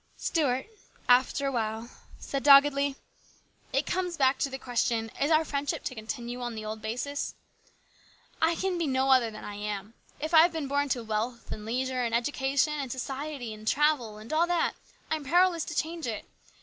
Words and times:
Stuart 0.17 0.65
after 1.07 1.45
awhile 1.45 1.91
said 2.19 2.41
doggedly:" 2.41 2.95
It 3.71 3.85
comes 3.85 4.17
back 4.17 4.39
to 4.39 4.49
the 4.49 4.57
question, 4.57 5.11
Is 5.21 5.29
our 5.29 5.45
friendship 5.45 5.83
to 5.83 5.93
continue 5.93 6.41
on 6.41 6.55
the 6.55 6.65
old 6.65 6.81
basis? 6.81 7.35
I 8.41 8.55
can 8.55 8.79
be 8.79 8.87
no 8.87 9.11
other 9.11 9.29
than 9.29 9.43
I 9.43 9.53
am. 9.53 9.93
If 10.19 10.33
I 10.33 10.41
have 10.41 10.53
been 10.53 10.67
born 10.67 10.89
to 10.89 11.03
wealth, 11.03 11.51
and 11.51 11.65
leisure, 11.65 12.01
and 12.01 12.15
education, 12.15 12.73
and 12.73 12.91
society, 12.91 13.53
and 13.53 13.67
travel, 13.67 14.17
and 14.17 14.33
all 14.33 14.47
that, 14.47 14.73
I 15.11 15.17
am 15.17 15.23
powerless 15.25 15.65
to 15.65 15.75
change 15.75 16.07
it. 16.07 16.25